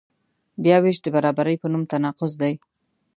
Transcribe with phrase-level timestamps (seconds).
[0.63, 2.53] بیاوېش د برابرۍ په نوم تناقض دی.